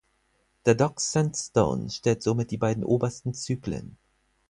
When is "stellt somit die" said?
1.91-2.57